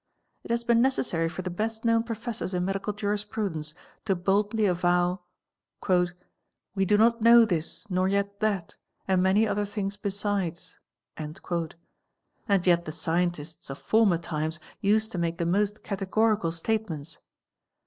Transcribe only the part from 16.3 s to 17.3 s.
statements.